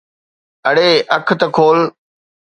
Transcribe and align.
اڙي 0.67 0.89
اک 1.15 1.27
تہ 1.39 1.47
کول. 1.55 1.79